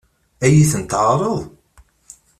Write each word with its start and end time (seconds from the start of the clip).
Ad 0.45 0.51
iyi-ten-teɛṛeḍ? 0.51 1.39